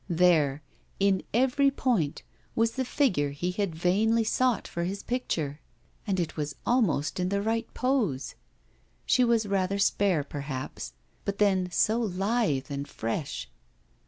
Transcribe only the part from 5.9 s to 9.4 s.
and it was almost in the right pose. She